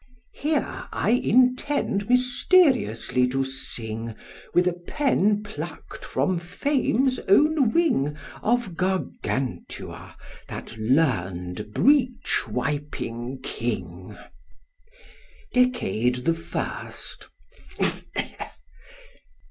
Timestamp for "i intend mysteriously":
0.91-3.27